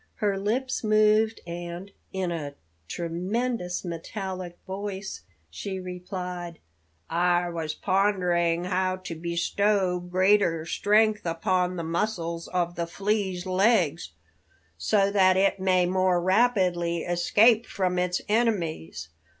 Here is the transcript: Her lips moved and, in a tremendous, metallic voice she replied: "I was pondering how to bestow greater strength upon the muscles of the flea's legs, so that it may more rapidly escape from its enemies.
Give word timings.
Her 0.15 0.35
lips 0.35 0.83
moved 0.83 1.41
and, 1.45 1.91
in 2.11 2.31
a 2.31 2.55
tremendous, 2.87 3.85
metallic 3.85 4.57
voice 4.65 5.21
she 5.51 5.79
replied: 5.79 6.57
"I 7.07 7.49
was 7.51 7.75
pondering 7.75 8.63
how 8.63 8.95
to 8.95 9.13
bestow 9.13 9.99
greater 9.99 10.65
strength 10.65 11.23
upon 11.27 11.75
the 11.75 11.83
muscles 11.83 12.47
of 12.47 12.73
the 12.73 12.87
flea's 12.87 13.45
legs, 13.45 14.13
so 14.75 15.11
that 15.11 15.37
it 15.37 15.59
may 15.59 15.85
more 15.85 16.19
rapidly 16.19 17.03
escape 17.03 17.67
from 17.67 17.99
its 17.99 18.21
enemies. 18.27 19.09